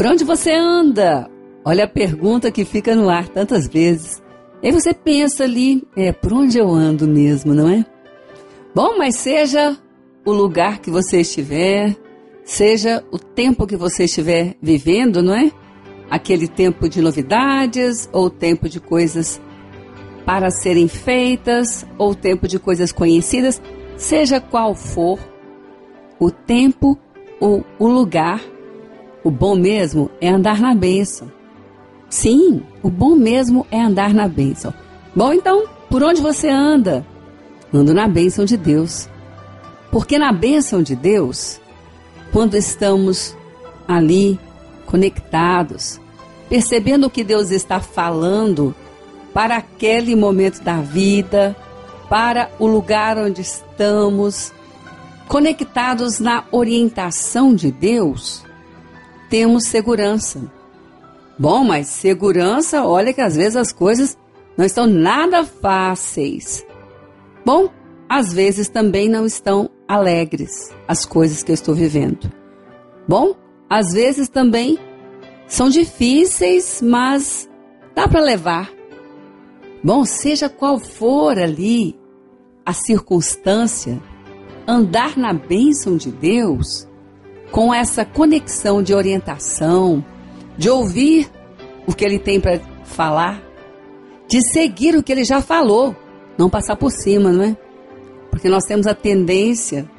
Por 0.00 0.06
onde 0.06 0.24
você 0.24 0.52
anda? 0.54 1.30
Olha 1.62 1.84
a 1.84 1.86
pergunta 1.86 2.50
que 2.50 2.64
fica 2.64 2.96
no 2.96 3.10
ar 3.10 3.28
tantas 3.28 3.68
vezes. 3.68 4.22
E 4.62 4.68
aí 4.68 4.72
você 4.72 4.94
pensa 4.94 5.44
ali, 5.44 5.86
é, 5.94 6.10
por 6.10 6.32
onde 6.32 6.56
eu 6.56 6.70
ando 6.70 7.06
mesmo, 7.06 7.52
não 7.52 7.68
é? 7.68 7.84
Bom, 8.74 8.96
mas 8.96 9.16
seja 9.16 9.76
o 10.24 10.32
lugar 10.32 10.78
que 10.78 10.90
você 10.90 11.20
estiver, 11.20 11.94
seja 12.42 13.04
o 13.12 13.18
tempo 13.18 13.66
que 13.66 13.76
você 13.76 14.04
estiver 14.04 14.56
vivendo, 14.62 15.22
não 15.22 15.34
é? 15.34 15.52
Aquele 16.08 16.48
tempo 16.48 16.88
de 16.88 17.02
novidades 17.02 18.08
ou 18.10 18.30
tempo 18.30 18.70
de 18.70 18.80
coisas 18.80 19.38
para 20.24 20.50
serem 20.50 20.88
feitas 20.88 21.86
ou 21.98 22.14
tempo 22.14 22.48
de 22.48 22.58
coisas 22.58 22.90
conhecidas, 22.90 23.60
seja 23.98 24.40
qual 24.40 24.74
for 24.74 25.18
o 26.18 26.30
tempo 26.30 26.98
ou 27.38 27.62
o 27.78 27.86
lugar, 27.86 28.40
o 29.22 29.30
bom 29.30 29.54
mesmo 29.54 30.10
é 30.20 30.28
andar 30.28 30.60
na 30.60 30.74
bênção. 30.74 31.30
Sim, 32.08 32.62
o 32.82 32.90
bom 32.90 33.14
mesmo 33.14 33.66
é 33.70 33.80
andar 33.80 34.12
na 34.14 34.26
bênção. 34.26 34.72
Bom, 35.14 35.32
então, 35.32 35.64
por 35.88 36.02
onde 36.02 36.20
você 36.20 36.48
anda? 36.48 37.06
Ando 37.72 37.94
na 37.94 38.08
bênção 38.08 38.44
de 38.44 38.56
Deus. 38.56 39.08
Porque 39.90 40.18
na 40.18 40.32
bênção 40.32 40.82
de 40.82 40.96
Deus, 40.96 41.60
quando 42.32 42.56
estamos 42.56 43.36
ali 43.86 44.38
conectados, 44.86 46.00
percebendo 46.48 47.06
o 47.06 47.10
que 47.10 47.22
Deus 47.22 47.50
está 47.50 47.80
falando 47.80 48.74
para 49.32 49.56
aquele 49.56 50.16
momento 50.16 50.62
da 50.62 50.80
vida, 50.80 51.56
para 52.08 52.50
o 52.58 52.66
lugar 52.66 53.16
onde 53.18 53.40
estamos, 53.40 54.52
conectados 55.28 56.18
na 56.18 56.44
orientação 56.50 57.54
de 57.54 57.70
Deus, 57.70 58.44
temos 59.30 59.64
segurança. 59.64 60.42
Bom, 61.38 61.64
mas 61.64 61.86
segurança, 61.86 62.84
olha 62.84 63.14
que 63.14 63.20
às 63.20 63.36
vezes 63.36 63.56
as 63.56 63.72
coisas 63.72 64.18
não 64.58 64.66
estão 64.66 64.86
nada 64.86 65.44
fáceis. 65.44 66.66
Bom, 67.46 67.70
às 68.08 68.32
vezes 68.32 68.68
também 68.68 69.08
não 69.08 69.24
estão 69.24 69.70
alegres 69.88 70.74
as 70.86 71.06
coisas 71.06 71.42
que 71.42 71.50
eu 71.50 71.54
estou 71.54 71.74
vivendo. 71.74 72.30
Bom, 73.08 73.34
às 73.68 73.92
vezes 73.92 74.28
também 74.28 74.78
são 75.46 75.70
difíceis, 75.70 76.82
mas 76.82 77.48
dá 77.94 78.06
para 78.06 78.20
levar. 78.20 78.70
Bom, 79.82 80.04
seja 80.04 80.48
qual 80.48 80.78
for 80.78 81.38
ali 81.38 81.98
a 82.66 82.72
circunstância, 82.72 84.00
andar 84.66 85.16
na 85.16 85.32
bênção 85.32 85.96
de 85.96 86.10
Deus, 86.10 86.86
com 87.50 87.72
essa 87.72 88.04
conexão 88.04 88.82
de 88.82 88.94
orientação, 88.94 90.04
de 90.56 90.70
ouvir 90.70 91.30
o 91.86 91.94
que 91.94 92.04
Ele 92.04 92.18
tem 92.18 92.40
para 92.40 92.60
falar, 92.84 93.42
de 94.28 94.42
seguir 94.42 94.96
o 94.96 95.02
que 95.02 95.12
Ele 95.12 95.24
já 95.24 95.40
falou, 95.40 95.94
não 96.38 96.48
passar 96.48 96.76
por 96.76 96.90
cima, 96.90 97.32
não 97.32 97.44
é? 97.44 97.56
Porque 98.30 98.48
nós 98.48 98.64
temos 98.64 98.86
a 98.86 98.94
tendência 98.94 99.90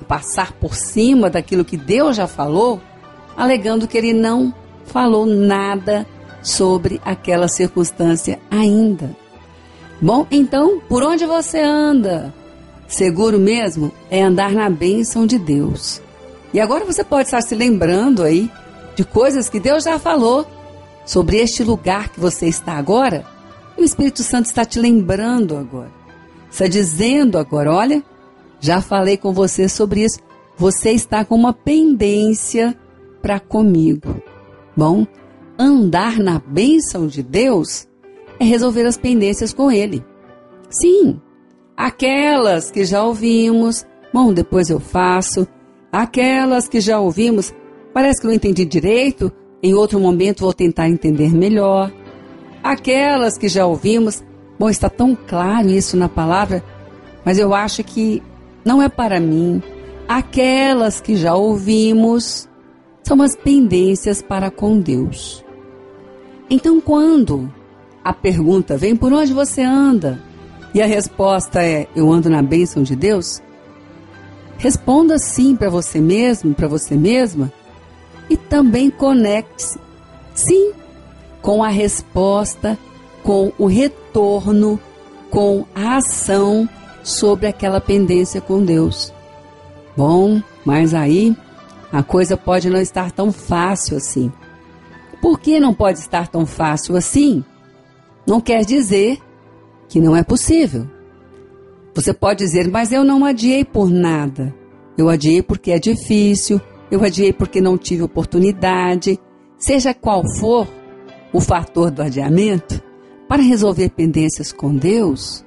a 0.00 0.04
passar 0.04 0.52
por 0.52 0.74
cima 0.74 1.30
daquilo 1.30 1.64
que 1.64 1.76
Deus 1.76 2.16
já 2.16 2.26
falou, 2.26 2.80
alegando 3.36 3.86
que 3.86 3.96
Ele 3.96 4.12
não 4.12 4.52
falou 4.84 5.24
nada 5.24 6.06
sobre 6.42 7.00
aquela 7.04 7.48
circunstância 7.48 8.38
ainda. 8.50 9.16
Bom, 10.00 10.26
então, 10.30 10.80
por 10.80 11.02
onde 11.02 11.24
você 11.24 11.60
anda? 11.60 12.34
Seguro 12.86 13.38
mesmo 13.38 13.92
é 14.10 14.22
andar 14.22 14.52
na 14.52 14.68
bênção 14.68 15.26
de 15.26 15.38
Deus. 15.38 16.02
E 16.54 16.60
agora 16.60 16.84
você 16.84 17.02
pode 17.02 17.24
estar 17.24 17.42
se 17.42 17.52
lembrando 17.52 18.22
aí 18.22 18.48
de 18.94 19.04
coisas 19.04 19.48
que 19.48 19.58
Deus 19.58 19.82
já 19.82 19.98
falou 19.98 20.46
sobre 21.04 21.38
este 21.38 21.64
lugar 21.64 22.10
que 22.10 22.20
você 22.20 22.46
está 22.46 22.74
agora. 22.74 23.26
E 23.76 23.82
o 23.82 23.84
Espírito 23.84 24.22
Santo 24.22 24.46
está 24.46 24.64
te 24.64 24.78
lembrando 24.78 25.56
agora. 25.56 25.90
Está 26.48 26.68
dizendo 26.68 27.38
agora: 27.38 27.72
olha, 27.72 28.04
já 28.60 28.80
falei 28.80 29.16
com 29.16 29.32
você 29.32 29.68
sobre 29.68 30.04
isso. 30.04 30.20
Você 30.56 30.92
está 30.92 31.24
com 31.24 31.34
uma 31.34 31.52
pendência 31.52 32.78
para 33.20 33.40
comigo. 33.40 34.22
Bom, 34.76 35.04
andar 35.58 36.18
na 36.18 36.38
bênção 36.38 37.08
de 37.08 37.20
Deus 37.20 37.88
é 38.38 38.44
resolver 38.44 38.86
as 38.86 38.96
pendências 38.96 39.52
com 39.52 39.72
Ele. 39.72 40.04
Sim, 40.70 41.20
aquelas 41.76 42.70
que 42.70 42.84
já 42.84 43.02
ouvimos, 43.02 43.84
bom, 44.12 44.32
depois 44.32 44.70
eu 44.70 44.78
faço. 44.78 45.48
Aquelas 45.94 46.66
que 46.66 46.80
já 46.80 46.98
ouvimos, 46.98 47.54
parece 47.92 48.20
que 48.20 48.26
não 48.26 48.34
entendi 48.34 48.64
direito, 48.64 49.30
em 49.62 49.74
outro 49.74 50.00
momento 50.00 50.40
vou 50.40 50.52
tentar 50.52 50.88
entender 50.88 51.32
melhor. 51.32 51.92
Aquelas 52.64 53.38
que 53.38 53.46
já 53.46 53.64
ouvimos, 53.64 54.20
bom, 54.58 54.68
está 54.68 54.90
tão 54.90 55.14
claro 55.14 55.68
isso 55.68 55.96
na 55.96 56.08
palavra, 56.08 56.64
mas 57.24 57.38
eu 57.38 57.54
acho 57.54 57.84
que 57.84 58.20
não 58.64 58.82
é 58.82 58.88
para 58.88 59.20
mim. 59.20 59.62
Aquelas 60.08 61.00
que 61.00 61.14
já 61.14 61.36
ouvimos 61.36 62.48
são 63.04 63.22
as 63.22 63.36
pendências 63.36 64.20
para 64.20 64.50
com 64.50 64.80
Deus. 64.80 65.44
Então, 66.50 66.80
quando 66.80 67.48
a 68.02 68.12
pergunta 68.12 68.76
vem 68.76 68.96
por 68.96 69.12
onde 69.12 69.32
você 69.32 69.62
anda 69.62 70.20
e 70.74 70.82
a 70.82 70.86
resposta 70.86 71.62
é 71.62 71.86
eu 71.94 72.10
ando 72.10 72.28
na 72.28 72.42
bênção 72.42 72.82
de 72.82 72.96
Deus, 72.96 73.40
responda 74.58 75.18
sim 75.18 75.56
para 75.56 75.70
você 75.70 76.00
mesmo, 76.00 76.54
para 76.54 76.68
você 76.68 76.96
mesma 76.96 77.52
e 78.28 78.36
também 78.36 78.90
conecte-se, 78.90 79.78
sim, 80.34 80.72
com 81.42 81.62
a 81.62 81.68
resposta, 81.68 82.78
com 83.22 83.52
o 83.58 83.66
retorno, 83.66 84.80
com 85.30 85.66
a 85.74 85.96
ação 85.96 86.68
sobre 87.02 87.46
aquela 87.46 87.80
pendência 87.80 88.40
com 88.40 88.64
Deus. 88.64 89.12
Bom, 89.96 90.42
mas 90.64 90.94
aí 90.94 91.36
a 91.92 92.02
coisa 92.02 92.36
pode 92.36 92.70
não 92.70 92.80
estar 92.80 93.12
tão 93.12 93.30
fácil 93.30 93.96
assim. 93.96 94.32
Por 95.20 95.38
que 95.38 95.60
não 95.60 95.72
pode 95.72 95.98
estar 95.98 96.28
tão 96.28 96.44
fácil 96.44 96.96
assim? 96.96 97.44
Não 98.26 98.40
quer 98.40 98.64
dizer 98.64 99.18
que 99.88 100.00
não 100.00 100.16
é 100.16 100.22
possível. 100.22 100.88
Você 101.94 102.12
pode 102.12 102.44
dizer, 102.44 102.68
mas 102.68 102.92
eu 102.92 103.04
não 103.04 103.24
adiei 103.24 103.64
por 103.64 103.90
nada. 103.90 104.54
Eu 104.96 105.08
adiei 105.08 105.42
porque 105.42 105.70
é 105.70 105.78
difícil, 105.78 106.60
eu 106.90 107.02
adiei 107.04 107.32
porque 107.32 107.60
não 107.60 107.78
tive 107.78 108.02
oportunidade. 108.02 109.18
Seja 109.58 109.94
qual 109.94 110.22
for 110.38 110.68
o 111.32 111.40
fator 111.40 111.90
do 111.90 112.02
adiamento, 112.02 112.82
para 113.28 113.42
resolver 113.42 113.88
pendências 113.90 114.52
com 114.52 114.74
Deus, 114.74 115.44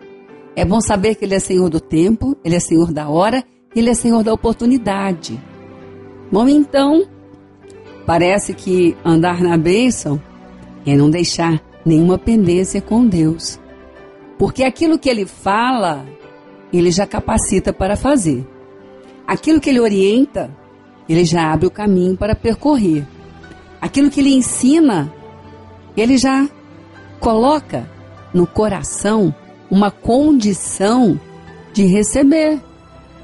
é 0.55 0.65
bom 0.65 0.81
saber 0.81 1.15
que 1.15 1.23
Ele 1.23 1.35
é 1.35 1.39
Senhor 1.39 1.69
do 1.69 1.79
tempo, 1.79 2.35
Ele 2.43 2.55
é 2.55 2.59
Senhor 2.59 2.91
da 2.91 3.07
hora, 3.07 3.43
Ele 3.75 3.89
é 3.89 3.93
Senhor 3.93 4.23
da 4.23 4.33
oportunidade. 4.33 5.39
Bom, 6.31 6.47
então, 6.47 7.07
Parece 8.07 8.53
que 8.53 8.95
andar 9.03 9.43
na 9.43 9.57
bênção 9.57 10.17
é 10.85 10.95
não 10.95 11.09
deixar 11.09 11.61
nenhuma 11.85 12.17
pendência 12.17 12.79
com 12.81 13.05
Deus. 13.05 13.59
Porque 14.39 14.63
aquilo 14.63 14.97
que 14.97 15.09
ele 15.09 15.25
fala, 15.25 16.05
ele 16.71 16.91
já 16.91 17.05
capacita 17.05 17.71
para 17.71 17.95
fazer. 17.95 18.45
Aquilo 19.25 19.59
que 19.59 19.69
ele 19.69 19.79
orienta, 19.79 20.49
ele 21.07 21.25
já 21.25 21.51
abre 21.51 21.67
o 21.67 21.71
caminho 21.71 22.17
para 22.17 22.35
percorrer. 22.35 23.05
Aquilo 23.81 24.09
que 24.09 24.19
ele 24.19 24.33
ensina, 24.33 25.13
ele 25.95 26.17
já 26.17 26.47
coloca 27.19 27.89
no 28.33 28.45
coração 28.45 29.33
uma 29.69 29.91
condição 29.91 31.19
de 31.73 31.85
receber 31.85 32.61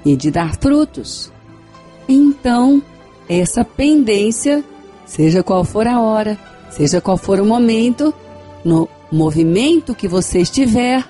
e 0.05 0.15
de 0.15 0.29
dar 0.29 0.55
frutos. 0.55 1.31
Então, 2.07 2.81
essa 3.27 3.63
pendência 3.63 4.63
seja 5.05 5.43
qual 5.43 5.63
for 5.63 5.87
a 5.87 5.99
hora, 6.01 6.37
seja 6.69 6.99
qual 6.99 7.17
for 7.17 7.39
o 7.39 7.45
momento, 7.45 8.13
no 8.63 8.89
movimento 9.11 9.95
que 9.95 10.07
você 10.07 10.39
estiver, 10.39 11.03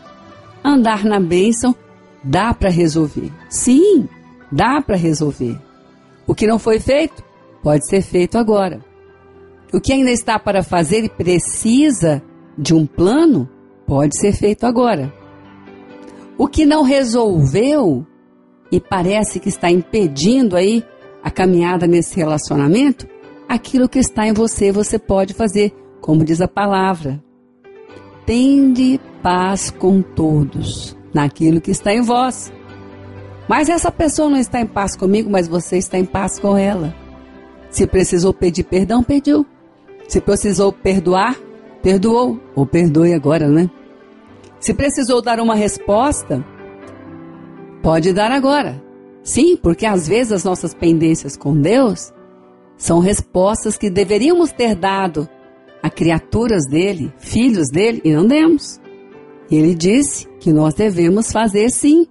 andar 0.63 1.03
na 1.03 1.19
bênção 1.19 1.75
dá 2.23 2.53
para 2.53 2.69
resolver. 2.69 3.31
Sim, 3.49 4.07
dá 4.51 4.81
para 4.81 4.95
resolver. 4.95 5.59
O 6.25 6.33
que 6.33 6.47
não 6.47 6.57
foi 6.57 6.79
feito 6.79 7.23
pode 7.61 7.87
ser 7.87 8.01
feito 8.01 8.37
agora. 8.37 8.83
O 9.73 9.81
que 9.81 9.91
ainda 9.91 10.11
está 10.11 10.37
para 10.37 10.63
fazer 10.63 11.03
e 11.03 11.09
precisa 11.09 12.21
de 12.57 12.73
um 12.73 12.85
plano 12.85 13.49
pode 13.85 14.17
ser 14.19 14.33
feito 14.33 14.65
agora. 14.65 15.11
O 16.37 16.47
que 16.47 16.65
não 16.65 16.83
resolveu 16.83 18.05
e 18.71 18.79
parece 18.79 19.39
que 19.39 19.49
está 19.49 19.69
impedindo 19.69 20.55
aí 20.55 20.83
a 21.23 21.31
caminhada 21.31 21.87
nesse 21.87 22.15
relacionamento 22.15 23.07
aquilo 23.53 23.87
que 23.87 23.99
está 23.99 24.27
em 24.27 24.33
você, 24.33 24.71
você 24.71 24.97
pode 24.97 25.33
fazer, 25.33 25.71
como 26.01 26.25
diz 26.25 26.41
a 26.41 26.47
palavra. 26.47 27.23
Tende 28.25 28.99
paz 29.21 29.69
com 29.69 30.01
todos, 30.01 30.97
naquilo 31.13 31.61
que 31.61 31.71
está 31.71 31.93
em 31.93 32.01
vós. 32.01 32.51
Mas 33.47 33.69
essa 33.69 33.91
pessoa 33.91 34.29
não 34.29 34.37
está 34.37 34.59
em 34.59 34.65
paz 34.65 34.95
comigo, 34.95 35.29
mas 35.29 35.47
você 35.47 35.77
está 35.77 35.97
em 35.97 36.05
paz 36.05 36.39
com 36.39 36.57
ela. 36.57 36.93
Se 37.69 37.85
precisou 37.85 38.33
pedir 38.33 38.63
perdão, 38.63 39.03
pediu. 39.03 39.45
Se 40.07 40.21
precisou 40.21 40.71
perdoar, 40.71 41.37
perdoou. 41.81 42.39
Ou 42.55 42.65
perdoe 42.65 43.13
agora, 43.13 43.47
né? 43.47 43.69
Se 44.59 44.73
precisou 44.73 45.21
dar 45.21 45.39
uma 45.39 45.55
resposta, 45.55 46.43
pode 47.81 48.13
dar 48.13 48.31
agora. 48.31 48.81
Sim, 49.23 49.57
porque 49.57 49.85
às 49.85 50.07
vezes 50.07 50.31
as 50.31 50.43
nossas 50.43 50.73
pendências 50.73 51.35
com 51.35 51.59
Deus 51.59 52.13
são 52.77 52.99
respostas 52.99 53.77
que 53.77 53.89
deveríamos 53.89 54.51
ter 54.51 54.75
dado 54.75 55.27
a 55.81 55.89
criaturas 55.89 56.65
dele, 56.65 57.13
filhos 57.17 57.69
dele, 57.69 58.01
e 58.03 58.13
não 58.13 58.25
demos. 58.25 58.79
Ele 59.53 59.75
disse 59.75 60.27
que 60.39 60.51
nós 60.51 60.73
devemos 60.73 61.31
fazer 61.31 61.69
sim, 61.69 62.07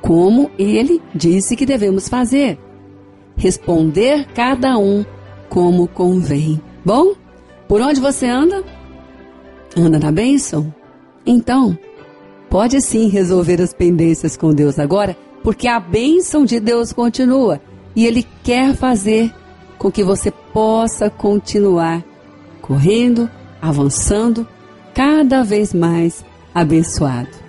como 0.00 0.48
ele 0.56 1.02
disse 1.12 1.56
que 1.56 1.66
devemos 1.66 2.08
fazer. 2.08 2.56
Responder 3.36 4.28
cada 4.32 4.78
um 4.78 5.04
como 5.48 5.88
convém. 5.88 6.60
Bom, 6.84 7.14
por 7.66 7.80
onde 7.80 8.00
você 8.00 8.26
anda? 8.26 8.62
Anda 9.76 9.98
na 9.98 10.12
bênção? 10.12 10.72
Então, 11.26 11.76
pode 12.48 12.80
sim 12.80 13.08
resolver 13.08 13.60
as 13.60 13.74
pendências 13.74 14.36
com 14.36 14.54
Deus 14.54 14.78
agora, 14.78 15.16
porque 15.42 15.66
a 15.66 15.80
bênção 15.80 16.44
de 16.44 16.60
Deus 16.60 16.92
continua 16.92 17.60
e 17.96 18.06
Ele 18.06 18.24
quer 18.44 18.72
fazer 18.76 19.34
com 19.78 19.90
que 19.90 20.04
você 20.04 20.30
possa 20.30 21.10
continuar 21.10 22.04
correndo, 22.62 23.28
avançando, 23.60 24.46
cada 24.94 25.42
vez 25.42 25.74
mais 25.74 26.24
abençoado. 26.56 27.45